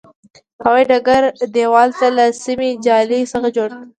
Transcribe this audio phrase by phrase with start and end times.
[0.63, 1.23] هوایي ډګر
[1.53, 3.81] دېوال له سیمي جال څخه جوړ و.